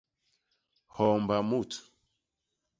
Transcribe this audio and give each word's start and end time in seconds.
Hoomba 0.95 1.37
mut. 1.49 1.71